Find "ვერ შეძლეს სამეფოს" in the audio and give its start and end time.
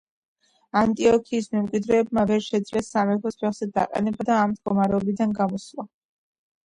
2.33-3.39